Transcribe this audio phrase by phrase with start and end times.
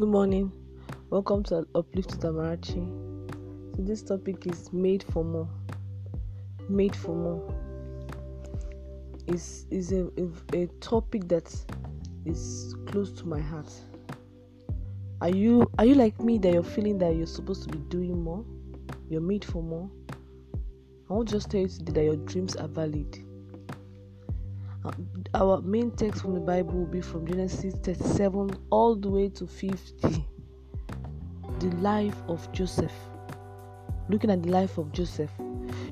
[0.00, 0.50] Good morning.
[1.10, 2.88] Welcome to Uplift Tamarachi.
[3.76, 5.46] So this topic is made for more.
[6.70, 7.54] Made for more
[9.26, 11.54] is is a, a, a topic that
[12.24, 13.70] is close to my heart.
[15.20, 18.24] Are you are you like me that you're feeling that you're supposed to be doing
[18.24, 18.42] more?
[19.10, 19.90] You're made for more.
[21.10, 23.22] I to just tell you today that your dreams are valid.
[24.82, 24.92] Uh,
[25.34, 29.46] our main text from the Bible will be from Genesis 37 all the way to
[29.46, 30.26] 50.
[31.58, 32.92] The life of Joseph.
[34.08, 35.30] Looking at the life of Joseph.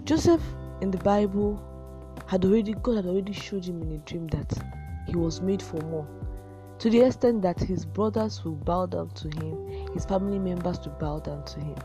[0.05, 0.43] Joseph
[0.81, 1.63] in the Bible
[2.27, 4.53] had already, God had already showed him in a dream that
[5.07, 6.09] he was made for more.
[6.79, 10.97] To the extent that his brothers will bow down to him, his family members will
[10.99, 11.77] bow down to him.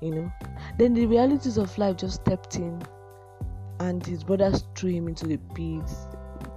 [0.00, 0.32] You know?
[0.78, 2.82] Then the realities of life just stepped in
[3.82, 5.82] and his brothers threw him into the pit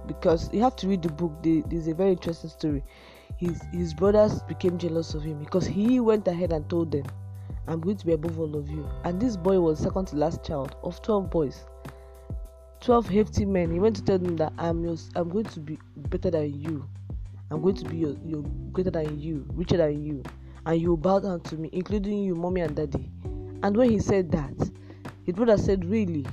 [0.06, 1.32] because you have to read the book.
[1.42, 2.84] There's a very interesting story.
[3.36, 7.04] His his brothers became jealous of him because he went ahead and told them
[7.68, 8.88] i'm going to be above all of you.
[9.04, 11.64] And this boy was second to last child of 12 boys.
[12.80, 13.72] 12 hefty men.
[13.72, 16.88] He went to tell them that i'm your, i'm going to be better than you.
[17.50, 18.42] I'm going to be your, your
[18.72, 20.22] greater than you richer than you.
[20.64, 23.10] And you bow down to me including you mommy and daddy.
[23.64, 24.70] And when he said that
[25.24, 26.24] his brother said really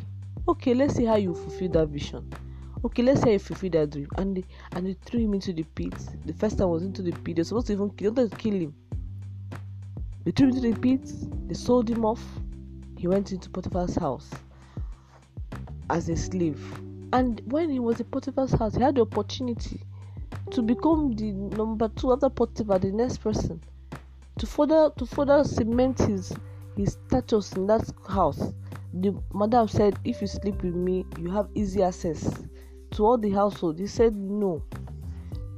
[0.47, 2.31] okay let's see how you fulfill that vision.
[2.85, 4.07] Okay let's say you fulfill that dream.
[4.17, 5.93] And they, and they threw him into the pit.
[6.25, 7.35] The first time was into the pit.
[7.35, 8.75] They're supposed to even kill, to kill him?
[10.25, 11.11] They threw him into the pit.
[11.47, 12.23] They sold him off.
[12.97, 14.29] He went into potiphar's house
[15.89, 16.61] as a slave.
[17.13, 19.81] And when he was in potiphar's house he had the opportunity
[20.51, 23.61] to become the number two after potiphar the next person
[24.37, 26.33] to further to further cement his
[26.75, 28.53] his status in that house
[28.93, 32.45] the madam said if you sleep with me you have easy access
[32.91, 33.79] to all the household.
[33.79, 34.63] He said no.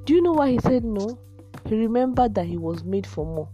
[0.06, 1.20] Do you know why he said no?
[1.68, 3.50] He remembered that he was made for more.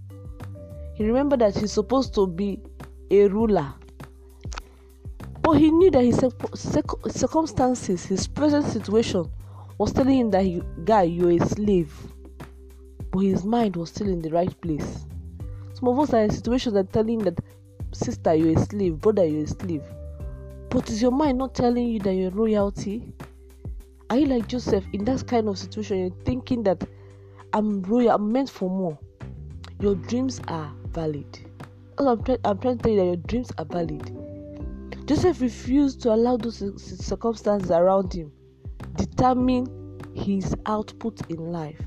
[0.93, 2.59] He remembered that he's supposed to be
[3.09, 3.73] a ruler.
[5.41, 6.23] But he knew that his
[7.07, 9.29] circumstances his present situation
[9.77, 11.93] was telling him that you, guy you're a slave.
[13.11, 15.05] But his mind was still in the right place.
[15.73, 17.39] Some of us are in situations that telling that
[17.93, 19.83] sister, you're a slave, brother, you're a slave.
[20.69, 23.13] But is your mind not telling you that you're royalty?
[24.09, 25.99] Are you like Joseph in that kind of situation?
[25.99, 26.83] You're thinking that
[27.53, 28.97] I'm royal, I'm meant for more.
[29.79, 31.39] Your dreams are valid.
[31.97, 34.17] I'm, try- I'm trying to tell you that your dreams are valid.
[35.05, 36.63] Joseph refused to allow those
[37.05, 38.31] circumstances around him
[38.95, 41.81] determine his output in life.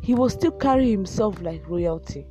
[0.00, 2.26] He was still carrying himself like royalty.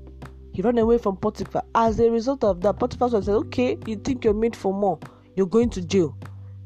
[0.53, 1.64] He ran away from Potiphar.
[1.74, 5.00] As a result of that, Potiphar said, "Okay, you think you're made for more?
[5.36, 6.16] You're going to jail."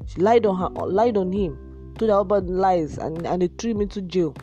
[0.06, 1.58] She lied on her, lied on him,
[1.97, 4.36] told her about lies, and and they threw him into jail.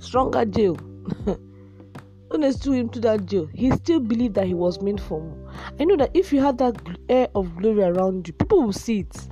[0.00, 0.74] Stronger jail.
[2.28, 5.20] when they threw him to that jail, he still believed that he was made for
[5.20, 5.52] more.
[5.78, 6.76] I know that if you had that
[7.08, 9.28] air of glory around you, people will see it.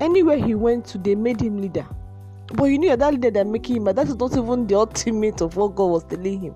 [0.00, 1.86] Anywhere he went to, they made him leader.
[2.54, 5.56] But you knew that leader they're making him, but that's not even the ultimate of
[5.56, 6.54] what God was telling him.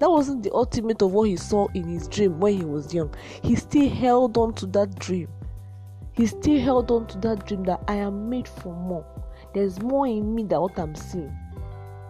[0.00, 3.12] That wasn't the ultimate of what he saw in his dream when he was young.
[3.42, 5.28] He still held on to that dream.
[6.12, 9.04] He still held on to that dream that I am made for more.
[9.54, 11.36] There's more in me than what I'm seeing.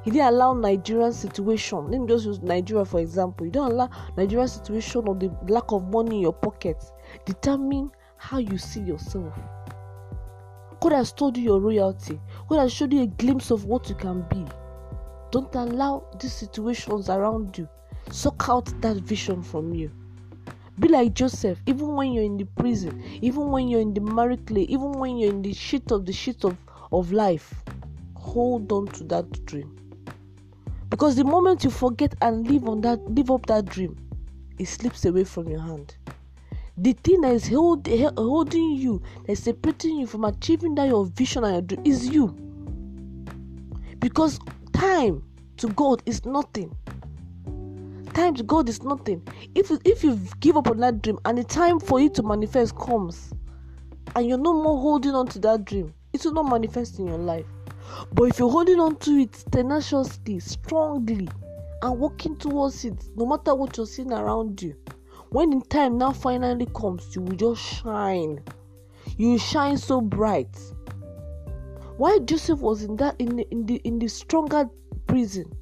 [0.03, 1.91] He didn't allow Nigerian situation.
[1.91, 3.47] Let me just use Nigeria for example.
[3.47, 6.93] You don't allow Nigerian situation or the lack of money in your pockets
[7.25, 9.32] determine how you see yourself.
[10.81, 12.21] God has told you your royalty.
[12.48, 14.44] God has showed you a glimpse of what you can be.
[15.31, 17.69] Don't allow these situations around you
[18.10, 19.91] suck out that vision from you.
[20.78, 24.46] Be like Joseph, even when you're in the prison, even when you're in the married
[24.46, 26.56] clay, even when you're in the shit of the shit of,
[26.92, 27.52] of life,
[28.14, 29.74] hold on to that dream.
[30.88, 33.97] Because the moment you forget and live on that, live up that dream,
[34.58, 35.97] it slips away from your hand.
[36.76, 41.06] The thing that is hold, holding you, that is separating you from achieving that your
[41.06, 42.28] vision and your dream is you.
[43.98, 44.38] Because
[44.72, 45.24] time
[45.56, 46.74] to God is nothing
[48.18, 49.22] time to God is nothing.
[49.54, 52.76] If if you give up on that dream and the time for it to manifest
[52.76, 53.32] comes,
[54.16, 57.18] and you're no more holding on to that dream, it will not manifest in your
[57.18, 57.47] life.
[58.12, 61.28] But if you're holding on to it tenaciously, strongly,
[61.80, 64.74] and working towards it, no matter what you're seeing around you,
[65.30, 68.42] when the time now finally comes, you will just shine.
[69.16, 70.59] You shine so bright.
[71.98, 74.68] Why Joseph was in that in the, in the in the stronger
[75.06, 75.53] prison,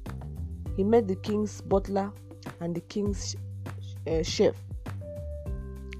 [0.75, 2.11] he met the king's butler
[2.59, 3.35] and the king's
[4.07, 4.55] uh, chef.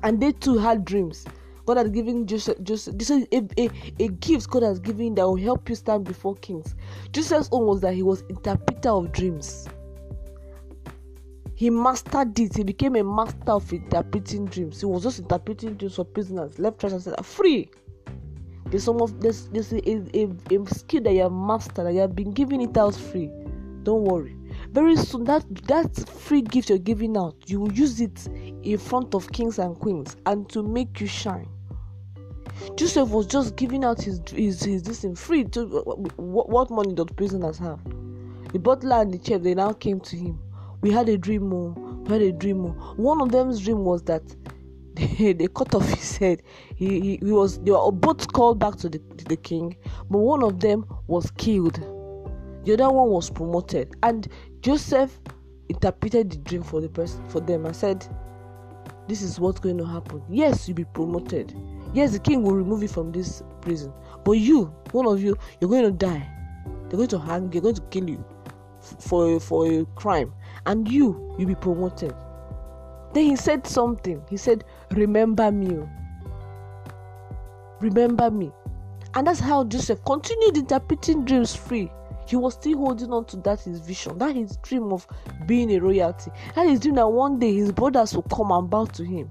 [0.04, 1.26] And they too had dreams.
[1.66, 2.64] God has given Joseph.
[2.64, 6.06] Joseph this is a, a, a gift God has given that will help you stand
[6.06, 6.76] before kings.
[7.12, 9.68] Joseph's own was that he was interpreter of dreams.
[11.56, 12.56] He mastered it.
[12.56, 14.80] He became a master of interpreting dreams.
[14.80, 17.22] He was just interpreting dreams for prisoners, left, right, and center.
[17.24, 17.70] Free.
[18.68, 19.50] There's some of this.
[19.52, 21.88] There's a, a, a skill that you have mastered.
[21.88, 23.32] That you have been giving it out free.
[23.84, 24.38] Don't worry.
[24.78, 28.28] Very soon, that that free gift you're giving out, you will use it
[28.64, 31.50] in front of kings and queens, and to make you shine.
[32.76, 35.46] Joseph was just giving out his his, his this in free.
[35.46, 35.66] To
[36.18, 37.80] what, what money did prisoners have?
[38.54, 40.40] The butler and the chef they now came to him
[40.82, 41.70] we had a dream oh,
[42.06, 42.94] we had a dream oh.
[42.98, 44.24] one of them's dream was that
[44.94, 46.42] they, they cut off his head
[46.76, 49.76] he, he, he, was they were both called back to the, to the king
[50.10, 51.80] but one of them was killed
[52.64, 54.28] the other one was promoted and
[54.62, 55.20] joseph
[55.70, 58.06] interpreted the dream for the person for them and said
[59.08, 60.22] this is what's going to happen.
[60.30, 61.56] Yes you'll be promoted.
[61.94, 63.94] Yes the king will remove you from this prison.
[64.24, 66.30] But you one of you you're going to die.
[66.90, 68.26] They're going to hang you, they're going to kill you
[68.82, 70.34] for for a crime.
[70.66, 72.14] And you you'll be promoted.
[73.14, 74.22] Then he said something.
[74.30, 75.90] He said remember me oh.
[77.80, 78.52] remember me.
[79.14, 81.90] And that's how joseph continued interpreting dreams free
[82.30, 85.08] he was still holding on to that his vision that his dream of
[85.46, 88.86] being a royalty that his dream that one day his brothers will come and bow
[88.86, 89.30] to him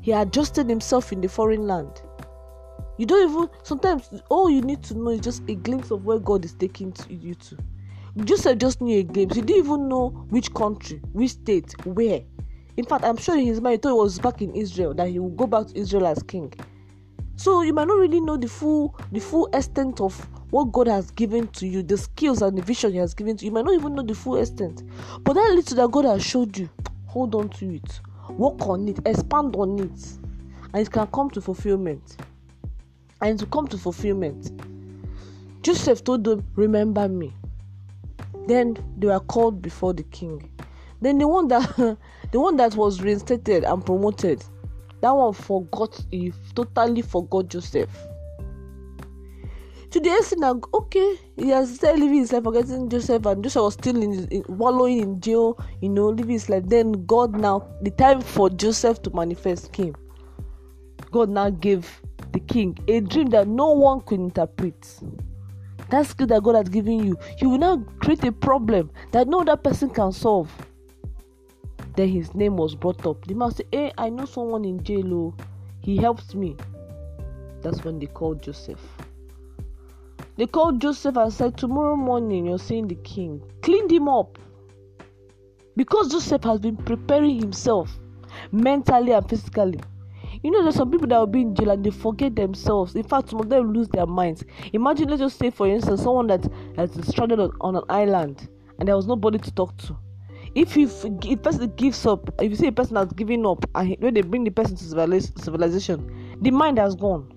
[0.00, 2.02] he adjusted himself in the foreign land
[2.98, 6.18] you don't even sometimes all you need to know is just a glimpse of where
[6.18, 7.56] god is taking you to
[8.24, 9.36] Joseph just knew a glimpse.
[9.36, 12.22] He didn't even know which country, which state, where.
[12.76, 15.08] In fact, I'm sure in his mind he thought he was back in Israel, that
[15.08, 16.52] he would go back to Israel as king.
[17.40, 20.14] So you might not really know the full the full extent of
[20.50, 23.46] what God has given to you, the skills and the vision He has given to
[23.46, 23.50] you.
[23.50, 24.82] You might not even know the full extent.
[25.24, 26.68] But that little that God has showed you,
[27.06, 30.18] hold on to it, work on it, expand on it,
[30.74, 32.18] and it can come to fulfillment.
[33.22, 34.52] And to come to fulfillment.
[35.62, 37.32] Joseph told them, Remember me.
[38.48, 40.46] Then they were called before the king.
[41.00, 41.74] Then the one that
[42.32, 44.44] the one that was reinstated and promoted,
[45.00, 47.90] that one forgot he totally forgot Joseph.
[49.90, 54.00] To the okay, he has started living his life forgetting Joseph, and Joseph was still
[54.00, 56.62] in, in wallowing in jail, you know, living his life.
[56.66, 59.96] Then God now the time for Joseph to manifest came.
[61.10, 62.00] God now gave
[62.32, 65.00] the king a dream that no one could interpret
[65.90, 69.40] that skill that God has given you, you will now create a problem that no
[69.40, 70.50] other person can solve.
[72.00, 73.26] Then his name was brought up.
[73.26, 75.12] The man said, Hey, I know someone in jail.
[75.12, 75.34] Oh.
[75.82, 76.56] He helps me.
[77.60, 78.80] That's when they called Joseph.
[80.38, 83.42] They called Joseph and said, Tomorrow morning you're seeing the king.
[83.60, 84.38] Cleaned him up.
[85.76, 87.94] Because Joseph has been preparing himself
[88.50, 89.78] mentally and physically
[90.42, 92.94] you know, there's some people that will be in jail and they forget themselves.
[92.94, 94.42] In fact, some of them lose their minds.
[94.72, 98.48] Imagine, let's just say, for instance, someone that has stranded on, on an island
[98.78, 99.98] and there was nobody to talk to.
[100.54, 100.90] If you
[101.22, 104.22] if person gives up, if you see a person that's giving up, and when they
[104.22, 107.32] bring the person to civilization, the mind has gone.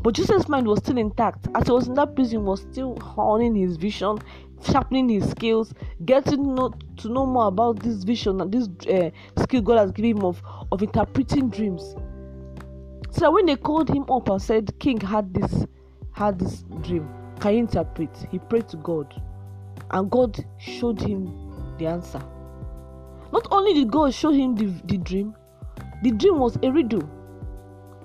[0.00, 1.48] But jesus mind was still intact.
[1.54, 4.18] As he was in that prison, was still honing his vision,
[4.62, 5.74] sharpening his skills,
[6.04, 9.10] getting know, to know more about this vision and this uh,
[9.42, 10.40] skill God has given him of,
[10.72, 11.94] of interpreting dreams.
[13.10, 15.66] So when they called him up and said, King had this
[16.12, 17.08] had this dream,
[17.40, 18.10] can you interpret?
[18.30, 19.12] He prayed to God,
[19.90, 21.47] and God showed him
[21.78, 22.20] the answer.
[23.32, 25.34] Not only did God show him the, the dream,
[26.02, 27.08] the dream was a riddle.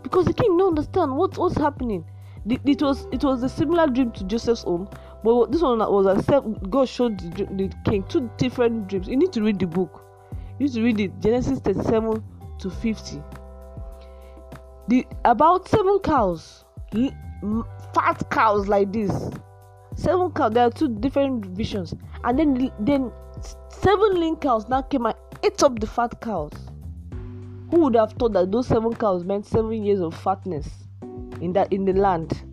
[0.01, 2.06] Because the king didn't understand what was happening.
[2.46, 4.89] The, it was it was a similar dream to Joseph's own,
[5.24, 6.70] but this one was accept.
[6.70, 9.08] God showed the, the, king two different dreams.
[9.08, 10.01] You need to read the book.
[10.60, 11.20] You need to read it.
[11.22, 12.22] Genesis 37
[12.60, 13.24] to 50.
[14.89, 16.65] The about seven cows,
[17.94, 19.30] fat cows like this.
[19.96, 20.51] Seven cows.
[20.51, 21.94] There are two different visions,
[22.25, 23.10] and then then
[23.69, 26.51] seven lean cows now came and ate up the fat cows.
[27.71, 30.69] Who would have thought that those seven cows meant seven years of fatness
[31.41, 32.43] in that in the land?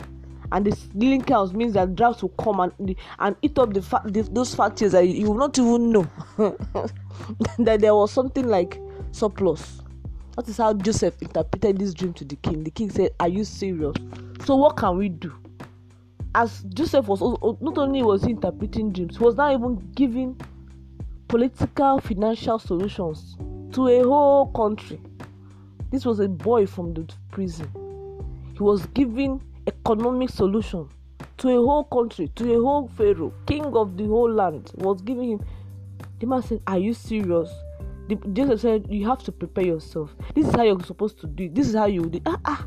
[0.51, 4.01] and the lean cows means that drought will come and and eat up the fat
[4.05, 6.07] the, those fat years that you will not even know
[7.59, 8.79] that there was something like
[9.11, 9.81] surplus.
[10.35, 12.63] That is how Joseph interpreted this dream to the king.
[12.63, 13.95] The king said, "Are you serious?
[14.45, 15.33] So what can we do?"
[16.33, 20.39] As Joseph was also, not only was he interpreting dreams, he was not even giving
[21.31, 23.37] political financial solutions
[23.71, 24.99] to a whole country.
[25.89, 27.69] This was a boy from the prison.
[28.51, 30.89] He was giving economic solution
[31.37, 35.31] to a whole country, to a whole pharaoh, king of the whole land, was giving
[35.31, 35.45] him.
[36.19, 37.49] The man said, Are you serious?
[38.09, 40.13] the, Joseph said, You have to prepare yourself.
[40.35, 41.47] This is how you're supposed to do.
[41.47, 42.19] This is how you do.
[42.25, 42.65] Ah, ah.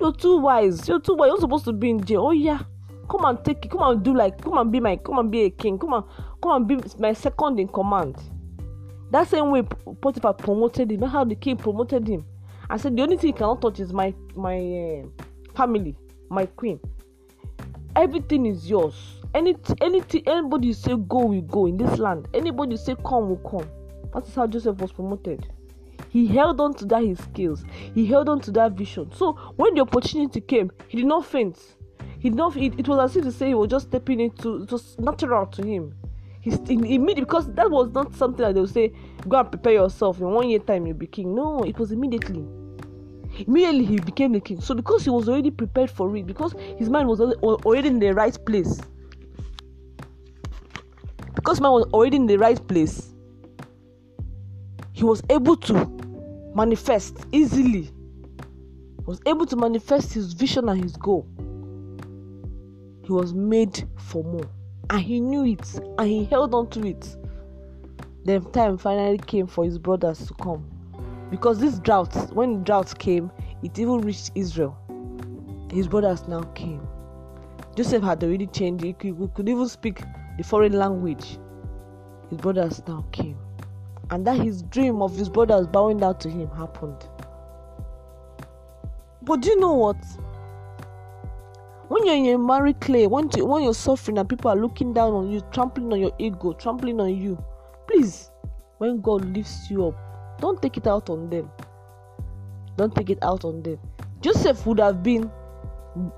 [0.00, 0.88] You're too wise.
[0.88, 1.28] You're too wise.
[1.28, 2.26] You're supposed to be in jail.
[2.26, 2.62] Oh, yeah.
[3.10, 3.70] Come and take it.
[3.70, 5.78] Come and do like, come and be my, come and be a king.
[5.78, 6.04] Come and,
[6.42, 8.16] come and be my second in command.
[9.10, 11.02] That same way Potiphar promoted him.
[11.02, 12.24] How the king promoted him.
[12.68, 15.24] I said, The only thing you cannot touch is my, my uh,
[15.56, 15.96] family,
[16.28, 16.78] my queen.
[17.96, 18.94] Everything is yours.
[19.34, 22.28] Any, anything, anybody say go, will go in this land.
[22.32, 23.68] Anybody say come, will come.
[24.14, 25.48] That is how Joseph was promoted.
[26.10, 27.64] He held on to that his skills.
[27.94, 29.10] He held on to that vision.
[29.12, 31.58] So when the opportunity came, he did not faint.
[32.20, 32.56] He not.
[32.56, 34.62] It, it was as if to say he was just stepping into.
[34.62, 35.94] It was natural to him.
[36.42, 38.92] He immediately because that was not something that they would say.
[39.26, 40.20] Go and prepare yourself.
[40.20, 41.34] In one year time, you'll be king.
[41.34, 42.46] No, it was immediately.
[43.46, 44.60] Immediately he became the king.
[44.60, 48.10] So because he was already prepared for it, because his mind was already in the
[48.10, 48.80] right place,
[51.34, 53.14] because man was already in the right place,
[54.92, 57.90] he was able to manifest easily.
[59.06, 61.26] Was able to manifest his vision and his goal.
[63.10, 64.48] He was made for more.
[64.88, 67.16] And he knew it and he held on to it.
[68.24, 70.64] Then time finally came for his brothers to come.
[71.28, 73.32] Because this drought, when the drought came,
[73.64, 74.78] it even reached Israel.
[75.72, 76.86] His brothers now came.
[77.74, 80.02] Joseph had already changed, he could, could even speak
[80.36, 81.40] the foreign language.
[82.28, 83.36] His brothers now came
[84.12, 87.08] and that his dream of his brothers bowing down to him happened.
[89.22, 89.96] But do you know what?
[92.00, 94.94] When you're in a married clay, when, you, when you're suffering and people are looking
[94.94, 97.36] down on you, trampling on your ego, trampling on you,
[97.86, 98.30] please,
[98.78, 101.50] when God lifts you up, don't take it out on them.
[102.78, 103.78] Don't take it out on them.
[104.22, 105.30] Joseph would have been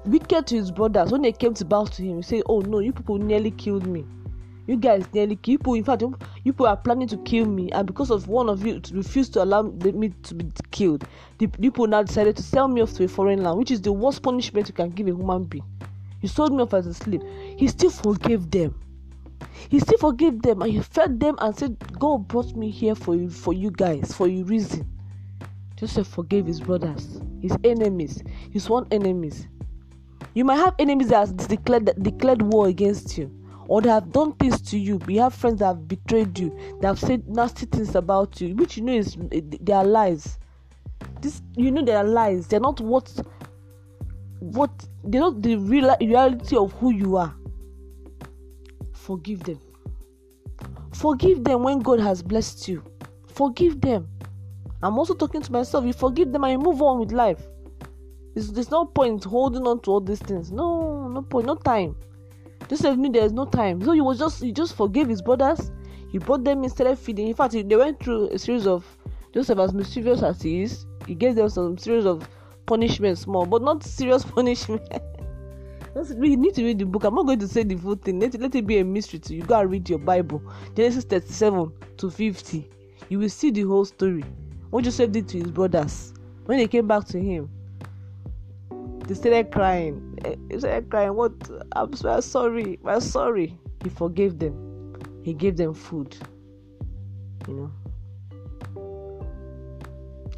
[0.05, 2.23] wicked to his brothers when they came to bow to him.
[2.23, 4.05] Said, Oh no, you people nearly killed me
[4.66, 8.11] you guys nearly people in fact you people are planning to kill me and because
[8.11, 11.04] of one of you refused to allow me to be killed.
[11.38, 13.92] The people now decided to sell me off to a foreign land which is the
[13.92, 15.64] worst punishment you can give a human being.
[16.21, 17.23] You sold me off as a slave.
[17.57, 18.78] He still forgave them.
[19.69, 23.16] He still forgave them and he fed them and said god brought me here for
[23.16, 24.88] you for you guys for your reason.
[25.76, 29.49] Joseph forgave his brothers his enemies his one enemies.
[30.35, 33.42] You might have enemies that have declared declared war against you
[33.73, 34.99] or they have done things to you.
[35.07, 38.76] We have friends that have betrayed you, they have said nasty things about you, which
[38.76, 40.38] you know is they are lies.
[41.23, 42.47] This you know they are lies.
[42.47, 43.11] They're not what
[44.41, 44.71] what
[45.05, 47.35] they're not the real reality of who you are.
[48.93, 49.59] Forgive them.
[50.93, 52.85] Forgive them when God has blessed you.
[53.29, 54.07] Forgive them.
[54.83, 55.87] I'm also talking to myself.
[55.87, 57.41] You forgive them and you move on with life.
[58.35, 60.52] There's no point holding on to all these things.
[60.52, 61.97] No, no point, no time.
[62.73, 65.71] Joseph knew there was no time, so he was just he just forgave his brothers.
[66.11, 67.29] He brought them instead of feeding.
[67.29, 68.87] In fact, they went through a series of
[69.35, 72.26] Joseph, as mischievous as he is, he gave them some series of
[72.64, 74.81] punishments, small, but not serious punishment.
[76.17, 77.05] we need to read the book.
[77.05, 78.21] I'm not going to say the full thing.
[78.21, 79.43] Let it, let it be a mystery to you.
[79.43, 80.43] Go and read your Bible,
[80.75, 82.71] Genesis 37 to 50.
[83.11, 84.25] You will see the whole story.
[84.71, 86.14] What Joseph did to his brothers
[86.47, 87.50] when they came back to him
[89.12, 90.19] they started crying.
[90.50, 91.14] He started crying.
[91.14, 91.35] What?
[91.73, 92.78] I'm so sorry.
[92.87, 93.59] I'm sorry.
[93.83, 94.95] He forgave them.
[95.23, 96.16] He gave them food.
[97.47, 97.73] You know.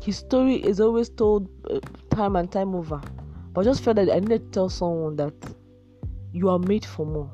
[0.02, 1.78] His story is always told uh,
[2.10, 3.00] time and time over.
[3.52, 5.34] But I just felt that I needed to tell someone that
[6.32, 7.30] you are made for more.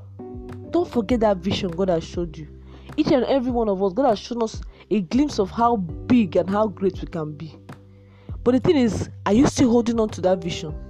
[0.70, 2.48] Don't forget that vision God has showed you.
[2.96, 6.36] Each and every one of us, God has shown us a glimpse of how big
[6.36, 7.58] and how great we can be.
[8.44, 10.89] But the thing is, are you still holding on to that vision?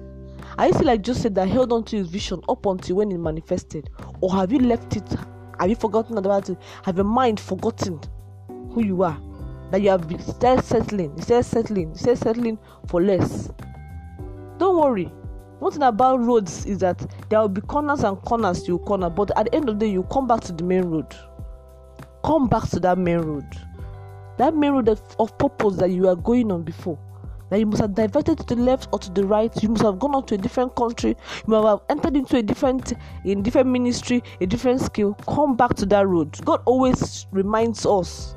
[0.61, 3.11] Are you still like Joseph said, that held on to his vision up until when
[3.11, 3.89] it manifested?
[4.21, 5.09] Or have you left it?
[5.59, 6.59] Have you forgotten about it?
[6.85, 7.99] Have your mind forgotten
[8.47, 9.19] who you are?
[9.71, 13.51] That you have been started settling, started settling, started settling for less.
[14.59, 15.07] Don't worry.
[15.61, 19.35] One thing about roads is that there will be corners and corners you corner, but
[19.39, 21.07] at the end of the day, you come back to the main road.
[22.23, 23.47] Come back to that main road.
[24.37, 26.99] That main road of, of purpose that you are going on before
[27.51, 29.63] that you must have diverted to the left or to the right.
[29.63, 31.11] You must have gone on to a different country.
[31.11, 35.15] You must have entered into a different in different ministry a different skill.
[35.29, 36.39] Come back to that road.
[36.45, 38.35] God always reminds us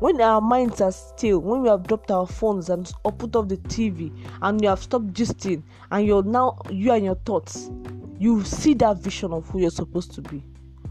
[0.00, 3.48] when our minds are still when we have dropped our phones and or put off
[3.48, 7.70] the tv and you have stopped gisting and you're now you and your thoughts
[8.18, 10.42] you see that vision of who you're supposed to be.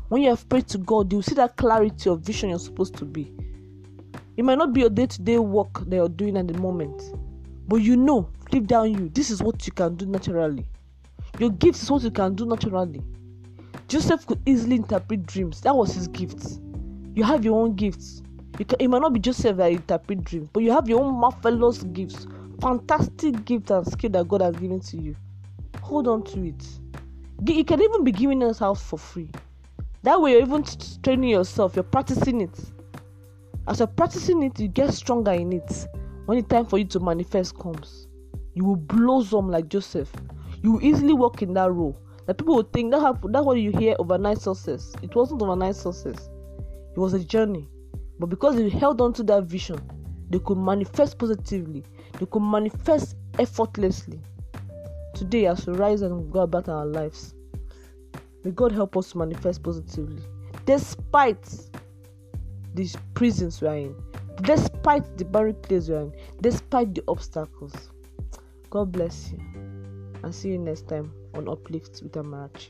[0.10, 3.05] When you have prayed to god you see that clarity of vision you're supposed to
[3.05, 3.32] be
[4.38, 7.01] it might not be your day to day work that you're doing at the moment,
[7.68, 10.65] but you know deep down you this is what you can do naturally.
[11.39, 13.01] Your gift is what you can do naturally.
[13.88, 16.60] Joseph could easily interpret dreams, that was his gift.
[17.13, 18.22] You have your own gifts.
[18.58, 21.13] You can, it might not be Joseph that interpret dreams, but you have your own
[21.13, 22.25] marvelous gifts,
[22.62, 25.15] fantastic gifts and skill that God has given to you.
[25.82, 26.65] Hold on to it.
[27.46, 29.30] You can even be giving us out for free.
[30.04, 30.63] That way, you're even
[31.04, 31.75] training yourself.
[31.75, 32.60] You're practicing it.
[33.68, 35.88] As you're practicing it, you get stronger in it.
[36.26, 38.08] When the time for you to manifest comes,
[38.54, 40.12] you will blossom like Joseph.
[40.62, 42.00] You will easily walk in that role.
[42.28, 44.94] That people will think that have, that's what you hear overnight success.
[45.02, 46.30] It wasn't overnight success.
[46.60, 47.68] It was a journey.
[48.20, 49.80] But because they held on to that vision,
[50.30, 51.84] they could manifest positively.
[52.20, 54.20] They could manifest effortlessly.
[55.14, 57.34] Today, as we rise and go about our lives,
[58.44, 60.22] may God help us to manifest positively.
[60.66, 61.48] Despite
[62.75, 63.96] these prisons we are in,
[64.41, 67.74] despite the barricades we are in, despite the obstacles.
[68.70, 69.39] God bless you.
[70.24, 72.70] And see you next time on Uplift with Amarachi.